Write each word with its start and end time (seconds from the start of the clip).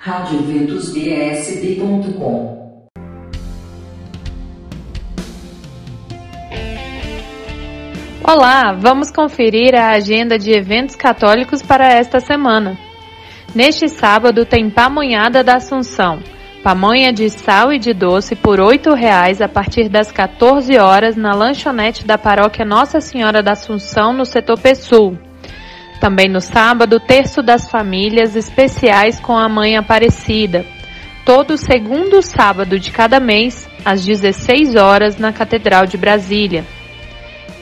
radioventusbsb.com 0.00 2.56
Olá, 8.22 8.72
vamos 8.78 9.10
conferir 9.10 9.74
a 9.74 9.90
agenda 9.90 10.38
de 10.38 10.52
eventos 10.52 10.94
católicos 10.94 11.62
para 11.62 11.92
esta 11.92 12.20
semana. 12.20 12.78
Neste 13.52 13.88
sábado 13.88 14.46
tem 14.46 14.70
Pamonhada 14.70 15.42
da 15.42 15.56
Assunção, 15.56 16.20
pamonha 16.62 17.12
de 17.12 17.28
sal 17.28 17.72
e 17.72 17.80
de 17.80 17.92
doce 17.92 18.36
por 18.36 18.60
R$ 18.60 18.78
reais 18.94 19.40
a 19.40 19.48
partir 19.48 19.88
das 19.88 20.12
14 20.12 20.78
horas 20.78 21.16
na 21.16 21.34
lanchonete 21.34 22.06
da 22.06 22.16
paróquia 22.16 22.64
Nossa 22.64 23.00
Senhora 23.00 23.42
da 23.42 23.50
Assunção 23.52 24.12
no 24.12 24.24
setor 24.24 24.60
Pessul. 24.60 25.18
Também 26.00 26.28
no 26.28 26.40
sábado, 26.40 27.00
terço 27.00 27.42
das 27.42 27.68
famílias 27.68 28.36
especiais 28.36 29.18
com 29.18 29.36
a 29.36 29.48
Mãe 29.48 29.76
Aparecida. 29.76 30.64
Todo 31.24 31.58
segundo 31.58 32.22
sábado 32.22 32.78
de 32.78 32.92
cada 32.92 33.18
mês, 33.18 33.68
às 33.84 34.04
16 34.04 34.76
horas, 34.76 35.18
na 35.18 35.32
Catedral 35.32 35.86
de 35.86 35.96
Brasília. 35.96 36.64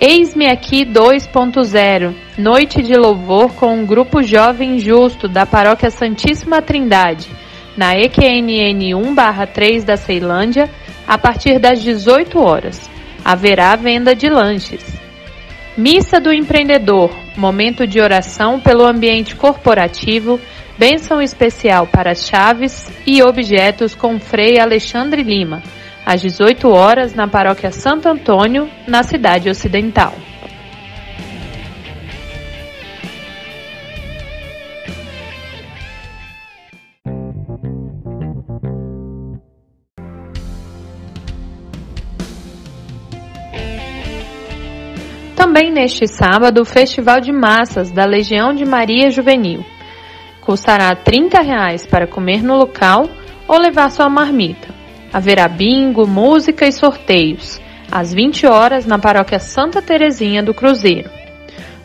Eis-me 0.00 0.46
aqui 0.46 0.84
2.0, 0.84 2.14
noite 2.38 2.82
de 2.82 2.94
louvor 2.94 3.52
com 3.54 3.74
um 3.74 3.84
grupo 3.84 4.22
jovem 4.22 4.78
justo 4.78 5.28
da 5.28 5.44
Paróquia 5.44 5.90
Santíssima 5.90 6.62
Trindade, 6.62 7.28
na 7.76 7.94
EQNN 7.96 8.94
1/3 8.94 9.84
da 9.84 9.96
Ceilândia, 9.96 10.70
a 11.06 11.18
partir 11.18 11.58
das 11.58 11.82
18 11.82 12.38
horas. 12.38 12.88
Haverá 13.24 13.74
venda 13.76 14.14
de 14.14 14.30
lanches. 14.30 14.99
Missa 15.76 16.20
do 16.20 16.32
Empreendedor, 16.32 17.10
momento 17.36 17.86
de 17.86 18.00
oração 18.00 18.58
pelo 18.58 18.84
ambiente 18.84 19.36
corporativo, 19.36 20.40
bênção 20.76 21.22
especial 21.22 21.86
para 21.86 22.14
chaves 22.14 22.90
e 23.06 23.22
objetos 23.22 23.94
com 23.94 24.18
Frei 24.18 24.58
Alexandre 24.58 25.22
Lima, 25.22 25.62
às 26.04 26.20
18 26.20 26.68
horas 26.68 27.14
na 27.14 27.28
Paróquia 27.28 27.70
Santo 27.70 28.08
Antônio, 28.08 28.68
na 28.86 29.04
cidade 29.04 29.48
ocidental. 29.48 30.12
Também 45.52 45.72
neste 45.72 46.06
sábado, 46.06 46.62
o 46.62 46.64
Festival 46.64 47.20
de 47.20 47.32
Massas 47.32 47.90
da 47.90 48.04
Legião 48.04 48.54
de 48.54 48.64
Maria 48.64 49.10
Juvenil. 49.10 49.64
Custará 50.40 50.94
30 50.94 51.42
reais 51.42 51.84
para 51.84 52.06
comer 52.06 52.40
no 52.40 52.56
local 52.56 53.08
ou 53.48 53.58
levar 53.58 53.90
sua 53.90 54.08
marmita. 54.08 54.68
Haverá 55.12 55.48
bingo, 55.48 56.06
música 56.06 56.68
e 56.68 56.72
sorteios, 56.72 57.60
às 57.90 58.14
20 58.14 58.46
horas 58.46 58.86
na 58.86 58.96
paróquia 58.96 59.40
Santa 59.40 59.82
Terezinha 59.82 60.40
do 60.40 60.54
Cruzeiro. 60.54 61.10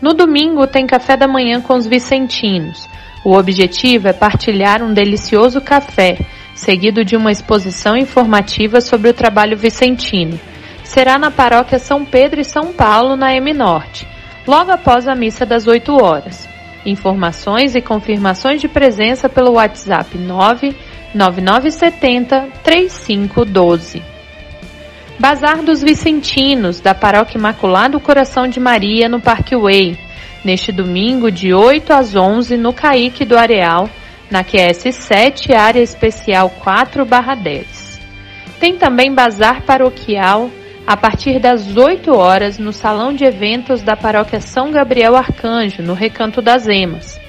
No 0.00 0.12
domingo 0.12 0.66
tem 0.66 0.84
café 0.84 1.16
da 1.16 1.28
manhã 1.28 1.60
com 1.60 1.74
os 1.74 1.86
vicentinos. 1.86 2.88
O 3.24 3.36
objetivo 3.36 4.08
é 4.08 4.12
partilhar 4.12 4.82
um 4.82 4.92
delicioso 4.92 5.60
café, 5.60 6.18
seguido 6.52 7.04
de 7.04 7.16
uma 7.16 7.30
exposição 7.30 7.96
informativa 7.96 8.80
sobre 8.80 9.08
o 9.08 9.14
trabalho 9.14 9.56
vicentino 9.56 10.36
será 10.92 11.18
na 11.18 11.30
paróquia 11.30 11.78
São 11.78 12.04
Pedro 12.04 12.42
e 12.42 12.44
São 12.44 12.70
Paulo, 12.70 13.16
na 13.16 13.34
M 13.34 13.54
Norte, 13.54 14.06
logo 14.46 14.70
após 14.70 15.08
a 15.08 15.14
missa 15.14 15.46
das 15.46 15.66
8 15.66 15.90
horas. 15.90 16.46
Informações 16.84 17.74
e 17.74 17.80
confirmações 17.80 18.60
de 18.60 18.68
presença 18.68 19.26
pelo 19.26 19.52
WhatsApp 19.52 20.18
99970 20.18 22.46
3512. 22.62 24.02
Bazar 25.18 25.62
dos 25.62 25.82
Vicentinos, 25.82 26.78
da 26.78 26.94
Paróquia 26.94 27.38
Imaculado 27.38 27.98
Coração 27.98 28.46
de 28.46 28.60
Maria, 28.60 29.08
no 29.08 29.18
Parque 29.18 29.56
Way, 29.56 29.98
neste 30.44 30.70
domingo 30.70 31.30
de 31.30 31.54
8 31.54 31.90
às 31.90 32.14
11 32.14 32.58
no 32.58 32.74
Caique 32.74 33.24
do 33.24 33.38
Areal, 33.38 33.88
na 34.30 34.44
QS 34.44 34.94
7, 34.94 35.54
área 35.54 35.80
especial 35.80 36.52
4/10. 36.62 37.98
Tem 38.60 38.76
também 38.76 39.14
bazar 39.14 39.62
paroquial 39.62 40.50
a 40.86 40.96
partir 40.96 41.38
das 41.38 41.76
8 41.76 42.10
horas 42.12 42.58
no 42.58 42.72
Salão 42.72 43.12
de 43.12 43.24
Eventos 43.24 43.82
da 43.82 43.96
Paróquia 43.96 44.40
São 44.40 44.70
Gabriel 44.70 45.16
Arcanjo, 45.16 45.82
no 45.82 45.94
Recanto 45.94 46.42
das 46.42 46.66
Emas. 46.66 47.20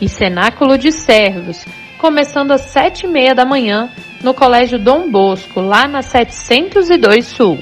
E 0.00 0.08
Cenáculo 0.08 0.78
de 0.78 0.92
Servos, 0.92 1.64
começando 1.98 2.52
às 2.52 2.62
7 2.62 3.06
e 3.06 3.08
meia 3.08 3.34
da 3.34 3.44
manhã 3.44 3.90
no 4.22 4.32
Colégio 4.32 4.78
Dom 4.78 5.10
Bosco, 5.10 5.60
lá 5.60 5.86
na 5.86 6.02
702 6.02 7.26
Sul. 7.26 7.58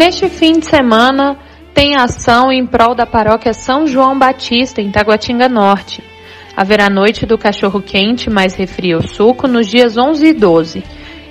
Neste 0.00 0.30
fim 0.30 0.58
de 0.58 0.64
semana, 0.64 1.36
tem 1.74 1.94
ação 1.94 2.50
em 2.50 2.64
prol 2.64 2.94
da 2.94 3.04
paróquia 3.04 3.52
São 3.52 3.86
João 3.86 4.18
Batista, 4.18 4.80
em 4.80 4.90
Taguatinga 4.90 5.46
Norte. 5.46 6.02
Haverá 6.56 6.88
noite 6.88 7.26
do 7.26 7.36
cachorro 7.36 7.82
quente 7.82 8.30
mais 8.30 8.54
refri 8.54 8.94
ou 8.94 9.02
suco 9.02 9.46
nos 9.46 9.66
dias 9.66 9.98
11 9.98 10.26
e 10.26 10.32
12. 10.32 10.84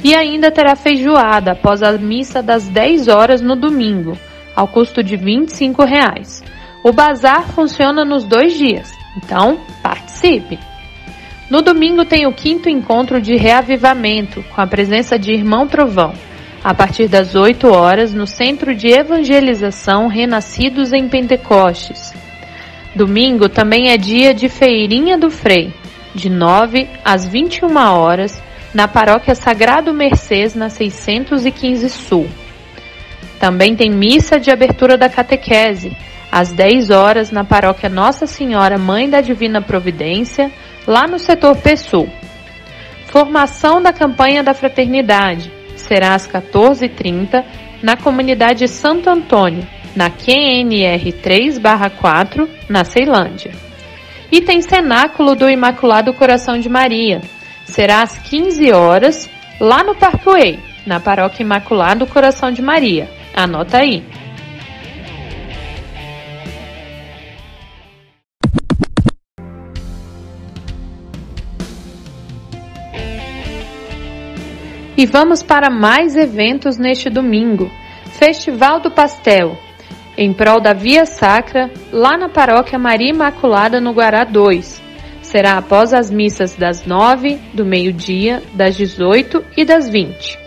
E 0.04 0.14
ainda 0.14 0.52
terá 0.52 0.76
feijoada 0.76 1.54
após 1.54 1.82
a 1.82 1.94
missa 1.94 2.44
das 2.44 2.68
10 2.68 3.08
horas 3.08 3.42
no 3.42 3.56
domingo, 3.56 4.16
ao 4.56 4.68
custo 4.68 5.02
de 5.02 5.18
25 5.18 5.84
reais. 5.84 6.44
O 6.84 6.94
bazar 6.94 7.48
funciona 7.48 8.06
nos 8.06 8.24
dois 8.24 8.56
dias, 8.56 8.88
então 9.18 9.60
participe! 9.82 10.60
No 11.50 11.64
domingo 11.64 12.06
tem 12.06 12.28
o 12.28 12.34
quinto 12.34 12.70
encontro 12.70 13.20
de 13.20 13.36
reavivamento, 13.36 14.44
com 14.54 14.62
a 14.62 14.68
presença 14.68 15.18
de 15.18 15.32
Irmão 15.32 15.68
Trovão 15.68 16.14
a 16.64 16.74
partir 16.74 17.08
das 17.08 17.36
8 17.36 17.68
horas, 17.68 18.14
no 18.14 18.28
Centro 18.28 18.76
de 18.76 18.88
Evangelização 18.88 20.08
Renascidos 20.08 20.92
em 20.92 21.08
Pentecostes. 21.08 22.14
Domingo 22.96 23.48
também 23.48 23.92
é 23.92 23.98
dia 23.98 24.34
de 24.34 24.50
Feirinha 24.50 25.18
do 25.18 25.30
Frei, 25.30 25.74
de 26.14 26.30
9 26.30 26.88
às 27.04 27.26
21 27.26 27.76
horas, 27.78 28.42
na 28.74 28.88
Paróquia 28.88 29.36
Sagrado 29.36 29.94
Mercês, 29.94 30.54
na 30.54 30.70
615 30.70 31.90
Sul. 31.90 32.28
Também 33.40 33.76
tem 33.76 33.90
missa 33.90 34.40
de 34.40 34.52
abertura 34.52 34.98
da 34.98 35.08
catequese, 35.08 35.96
às 36.32 36.52
10 36.52 36.90
horas, 36.90 37.32
na 37.32 37.44
Paróquia 37.44 37.90
Nossa 37.90 38.28
Senhora 38.28 38.78
Mãe 38.78 39.10
da 39.10 39.22
Divina 39.22 39.62
Providência, 39.62 40.52
lá 40.86 41.08
no 41.08 41.18
setor 41.18 41.56
Pessul. 41.56 42.10
Formação 43.06 43.82
da 43.82 43.94
campanha 43.94 44.44
da 44.44 44.54
fraternidade, 44.54 45.52
será 45.90 46.14
às 46.14 46.28
14h30 46.28 47.44
na 47.82 47.98
comunidade 47.98 48.68
Santo 48.68 49.10
Antônio, 49.10 49.68
na 49.96 50.12
QNR 50.12 51.12
3/4, 51.12 52.48
na 52.70 52.84
Ceilândia. 52.84 53.52
E 54.32 54.40
tem 54.40 54.62
cenáculo 54.62 55.34
do 55.34 55.50
Imaculado 55.50 56.14
Coração 56.14 56.60
de 56.60 56.70
Maria. 56.70 57.22
Será 57.66 58.04
às 58.04 58.20
15 58.20 58.72
horas 58.72 59.28
lá 59.60 59.84
no 59.84 59.96
Parkway, 59.96 60.60
na 60.86 61.00
Paróquia 61.00 61.42
Imaculado 61.42 62.06
Coração 62.06 62.52
de 62.52 62.62
Maria. 62.62 63.10
Anota 63.34 63.80
aí. 63.80 64.04
E 75.00 75.06
vamos 75.06 75.42
para 75.42 75.70
mais 75.70 76.18
eventos 76.18 76.78
neste 76.78 77.10
domingo. 77.10 77.72
Festival 78.20 78.82
do 78.82 78.92
Pastel, 78.92 79.58
em 80.18 80.34
prol 80.34 80.60
da 80.60 80.74
Via 80.74 81.06
Sacra, 81.06 81.72
lá 81.90 82.18
na 82.18 82.28
Paróquia 82.28 82.78
Maria 82.78 83.12
Imaculada, 83.12 83.80
no 83.80 83.94
Guará 83.94 84.26
2. 84.26 84.84
Será 85.22 85.58
após 85.58 85.94
as 85.94 86.12
missas 86.12 86.54
das 86.54 86.86
9, 86.86 87.40
do 87.54 87.64
meio-dia, 87.64 88.44
das 88.54 88.76
18 88.76 89.42
e 89.56 89.64
das 89.64 89.88
20. 89.88 90.38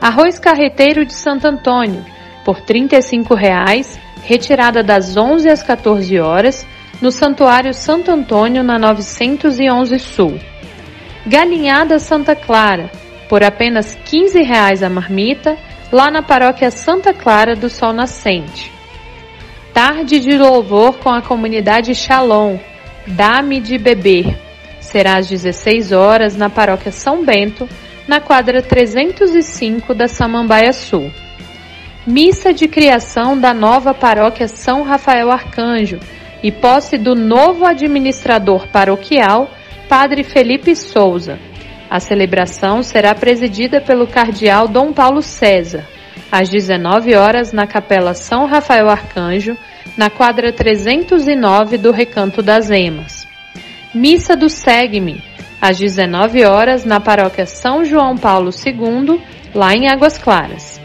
Arroz 0.00 0.36
carreteiro 0.40 1.06
de 1.06 1.14
Santo 1.14 1.46
Antônio, 1.46 2.04
por 2.44 2.60
35 2.60 3.36
reais, 3.36 4.00
retirada 4.24 4.82
das 4.82 5.16
11 5.16 5.48
às 5.48 5.62
14 5.62 6.18
horas, 6.18 6.66
no 7.00 7.12
Santuário 7.12 7.72
Santo 7.72 8.10
Antônio, 8.10 8.64
na 8.64 8.80
911 8.80 9.96
Sul. 10.00 10.40
Galinhada 11.24 12.00
Santa 12.00 12.34
Clara, 12.34 12.90
por 13.32 13.42
apenas 13.42 13.98
15 14.04 14.42
reais 14.42 14.82
a 14.82 14.90
marmita, 14.90 15.56
lá 15.90 16.10
na 16.10 16.20
paróquia 16.20 16.70
Santa 16.70 17.14
Clara 17.14 17.56
do 17.56 17.70
Sol 17.70 17.94
Nascente. 17.94 18.70
Tarde 19.72 20.20
de 20.20 20.36
louvor 20.36 20.98
com 20.98 21.08
a 21.08 21.22
comunidade 21.22 21.94
Shalom, 21.94 22.58
Dá-me 23.06 23.58
de 23.58 23.78
beber. 23.78 24.38
Será 24.80 25.16
às 25.16 25.30
16 25.30 25.92
horas 25.92 26.36
na 26.36 26.50
paróquia 26.50 26.92
São 26.92 27.24
Bento, 27.24 27.66
na 28.06 28.20
quadra 28.20 28.60
305 28.60 29.94
da 29.94 30.08
Samambaia 30.08 30.74
Sul. 30.74 31.10
Missa 32.06 32.52
de 32.52 32.68
criação 32.68 33.40
da 33.40 33.54
nova 33.54 33.94
paróquia 33.94 34.46
São 34.46 34.82
Rafael 34.82 35.30
Arcanjo 35.30 35.98
e 36.42 36.52
posse 36.52 36.98
do 36.98 37.14
novo 37.14 37.64
administrador 37.64 38.68
paroquial, 38.68 39.50
Padre 39.88 40.22
Felipe 40.22 40.76
Souza. 40.76 41.38
A 41.92 42.00
celebração 42.00 42.82
será 42.82 43.14
presidida 43.14 43.78
pelo 43.78 44.06
cardeal 44.06 44.66
Dom 44.66 44.94
Paulo 44.94 45.20
César, 45.20 45.86
às 46.30 46.48
19 46.48 47.14
horas 47.14 47.52
na 47.52 47.66
Capela 47.66 48.14
São 48.14 48.46
Rafael 48.46 48.88
Arcanjo, 48.88 49.58
na 49.94 50.08
quadra 50.08 50.50
309 50.50 51.76
do 51.76 51.90
Recanto 51.90 52.40
das 52.40 52.70
Emas. 52.70 53.28
Missa 53.92 54.34
do 54.34 54.48
Segue-me, 54.48 55.22
às 55.60 55.76
19 55.76 56.46
horas 56.46 56.86
na 56.86 56.98
Paróquia 56.98 57.44
São 57.44 57.84
João 57.84 58.16
Paulo 58.16 58.48
II, 58.48 59.20
lá 59.54 59.74
em 59.74 59.86
Águas 59.86 60.16
Claras. 60.16 60.80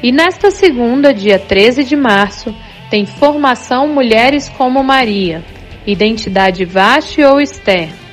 E 0.00 0.12
nesta 0.12 0.52
segunda, 0.52 1.12
dia 1.12 1.40
13 1.40 1.82
de 1.82 1.96
março, 1.96 2.54
tem 2.88 3.04
formação 3.04 3.88
Mulheres 3.88 4.48
como 4.48 4.84
Maria, 4.84 5.42
Identidade 5.84 6.64
Vaste 6.64 7.20
ou 7.20 7.40
Esther. 7.40 8.05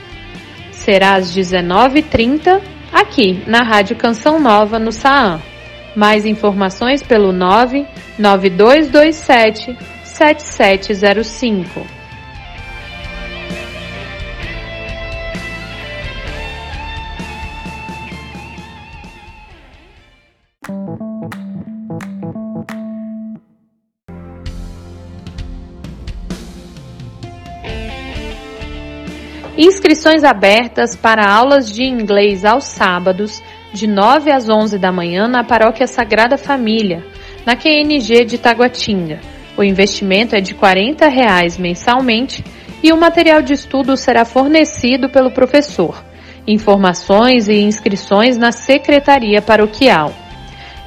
Será 0.73 1.15
às 1.15 1.35
19h30, 1.35 2.61
aqui 2.91 3.41
na 3.47 3.63
Rádio 3.63 3.95
Canção 3.95 4.39
Nova, 4.39 4.77
no 4.77 4.91
Saam. 4.91 5.41
Mais 5.95 6.23
informações 6.25 7.01
pelo 7.01 7.31
99227 7.31 9.75
7705. 10.03 12.02
Inscrições 29.57 30.23
abertas 30.23 30.95
para 30.95 31.31
aulas 31.31 31.71
de 31.71 31.83
inglês 31.83 32.43
aos 32.43 32.63
sábados, 32.63 33.39
de 33.71 33.85
9 33.85 34.31
às 34.31 34.49
11 34.49 34.79
da 34.79 34.91
manhã, 34.91 35.27
na 35.27 35.43
Paróquia 35.43 35.85
Sagrada 35.85 36.39
Família, 36.39 37.05
na 37.45 37.55
QNG 37.55 38.25
de 38.25 38.39
Taguatinga. 38.39 39.19
O 39.55 39.63
investimento 39.63 40.35
é 40.35 40.41
de 40.41 40.55
40 40.55 41.07
reais 41.07 41.59
mensalmente 41.59 42.43
e 42.81 42.91
o 42.91 42.97
material 42.97 43.43
de 43.43 43.53
estudo 43.53 43.95
será 43.95 44.25
fornecido 44.25 45.07
pelo 45.07 45.29
professor. 45.29 46.03
Informações 46.47 47.47
e 47.47 47.53
inscrições 47.53 48.37
na 48.37 48.51
Secretaria 48.51 49.39
Paroquial. 49.39 50.11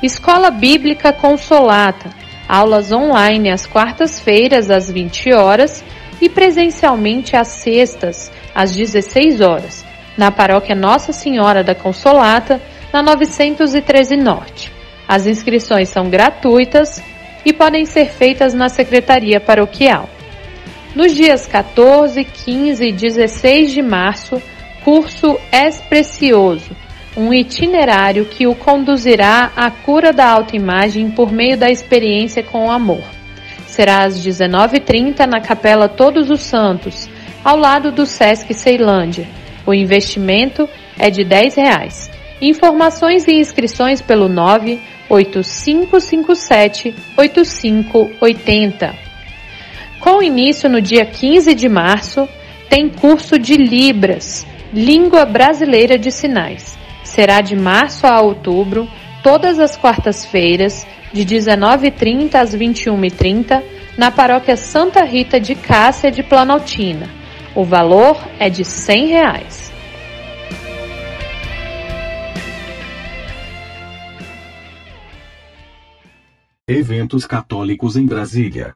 Escola 0.02 0.50
Bíblica 0.50 1.12
Consolata. 1.12 2.10
Aulas 2.48 2.90
online 2.90 3.48
às 3.48 3.64
quartas-feiras 3.64 4.70
às 4.70 4.90
20 4.90 5.32
horas 5.32 5.84
e 6.20 6.28
presencialmente 6.28 7.36
às 7.36 7.48
sextas 7.48 8.30
às 8.56 8.74
16 8.74 9.42
horas, 9.42 9.84
na 10.16 10.30
paróquia 10.30 10.74
Nossa 10.74 11.12
Senhora 11.12 11.62
da 11.62 11.74
Consolata, 11.74 12.58
na 12.90 13.02
913 13.02 14.16
Norte. 14.16 14.72
As 15.06 15.26
inscrições 15.26 15.90
são 15.90 16.08
gratuitas 16.08 17.02
e 17.44 17.52
podem 17.52 17.84
ser 17.84 18.06
feitas 18.06 18.54
na 18.54 18.70
Secretaria 18.70 19.38
Paroquial. 19.38 20.08
Nos 20.94 21.14
dias 21.14 21.46
14, 21.46 22.24
15 22.24 22.86
e 22.86 22.92
16 22.92 23.72
de 23.72 23.82
março, 23.82 24.40
curso 24.82 25.38
És 25.52 25.76
Precioso, 25.82 26.74
um 27.14 27.34
itinerário 27.34 28.24
que 28.24 28.46
o 28.46 28.54
conduzirá 28.54 29.52
à 29.54 29.70
cura 29.70 30.12
da 30.12 30.26
autoimagem 30.30 31.10
por 31.10 31.30
meio 31.30 31.58
da 31.58 31.70
experiência 31.70 32.42
com 32.42 32.66
o 32.66 32.70
amor. 32.70 33.15
Será 33.76 34.04
às 34.04 34.24
19h30 34.24 35.26
na 35.26 35.38
Capela 35.38 35.86
Todos 35.86 36.30
os 36.30 36.40
Santos, 36.40 37.10
ao 37.44 37.58
lado 37.58 37.92
do 37.92 38.06
Sesc 38.06 38.54
Ceilândia. 38.54 39.28
O 39.66 39.74
investimento 39.74 40.66
é 40.98 41.10
de 41.10 41.22
10 41.22 41.56
reais. 41.56 42.10
Informações 42.40 43.28
e 43.28 43.34
inscrições 43.34 44.00
pelo 44.00 44.30
98557 44.30 46.94
8580. 47.18 48.94
Com 50.00 50.22
início 50.22 50.70
no 50.70 50.80
dia 50.80 51.04
15 51.04 51.54
de 51.54 51.68
março, 51.68 52.26
tem 52.70 52.88
curso 52.88 53.38
de 53.38 53.58
Libras, 53.58 54.46
Língua 54.72 55.26
Brasileira 55.26 55.98
de 55.98 56.10
Sinais. 56.10 56.78
Será 57.04 57.42
de 57.42 57.54
março 57.54 58.06
a 58.06 58.22
outubro, 58.22 58.88
todas 59.22 59.58
as 59.58 59.76
quartas-feiras, 59.76 60.86
de 61.12 61.24
19h30 61.24 62.34
às 62.34 62.54
21h30, 62.54 63.62
na 63.96 64.10
paróquia 64.10 64.56
Santa 64.56 65.02
Rita 65.04 65.40
de 65.40 65.54
Cássia 65.54 66.10
de 66.10 66.22
Planaltina. 66.22 67.08
O 67.54 67.64
valor 67.64 68.18
é 68.38 68.50
de 68.50 68.62
R$ 68.62 69.06
reais. 69.06 69.72
Eventos 76.68 77.26
católicos 77.26 77.96
em 77.96 78.04
Brasília. 78.04 78.74